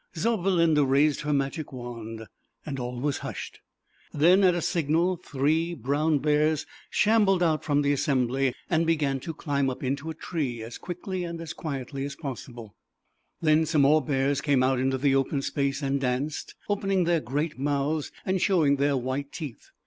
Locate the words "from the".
7.63-7.93